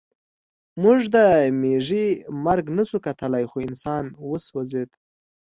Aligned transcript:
موږ 0.81 0.99
د 1.15 1.17
مېږي 1.61 2.07
مرګ 2.45 2.65
نشو 2.77 2.97
کتلی 3.05 3.45
خو 3.49 3.57
انسان 3.67 4.05
وسوځېد 4.29 4.89